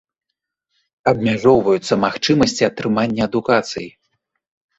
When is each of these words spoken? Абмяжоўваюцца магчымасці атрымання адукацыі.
Абмяжоўваюцца 1.11 1.93
магчымасці 2.05 2.63
атрымання 2.69 3.21
адукацыі. 3.31 3.87